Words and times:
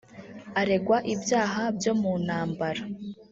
aregwa 0.59 0.97
ibyaha 1.13 1.63
byo 1.77 1.93
mu 2.01 2.13
ntambara 2.23 2.81